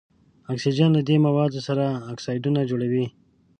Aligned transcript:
اکسیجن 0.53 0.89
له 0.97 1.01
دې 1.07 1.15
موادو 1.25 1.59
سره 1.67 1.85
اکسایدونه 2.13 2.59
جوړوي. 2.69 3.05